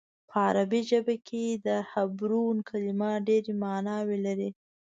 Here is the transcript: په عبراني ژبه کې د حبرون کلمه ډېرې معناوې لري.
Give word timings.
په 0.29 0.37
عبراني 0.47 0.81
ژبه 0.89 1.15
کې 1.27 1.45
د 1.65 1.67
حبرون 1.91 2.57
کلمه 2.69 3.11
ډېرې 3.27 3.53
معناوې 3.63 4.17
لري. 4.25 4.49